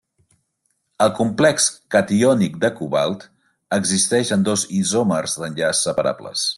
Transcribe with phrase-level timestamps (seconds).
[1.05, 3.27] El complex catiònic de cobalt
[3.81, 6.49] existeix en dos isòmers d'enllaç separables.